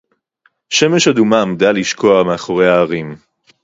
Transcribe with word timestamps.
שֶׁמֶשׁ 0.69 1.07
אֲדֻמָּה 1.07 1.41
עָמְדָה 1.41 1.71
לִשְׁקֹעַ 1.71 2.23
מֵאֲחוֹרֵי 2.25 2.67
הֶהָרִים 2.69 3.09